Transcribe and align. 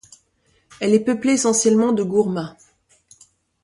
Elle 0.79 0.95
est 0.95 1.03
peuplée 1.05 1.33
essentiellement 1.33 1.91
de 1.91 2.01
Gourma. 2.01 2.57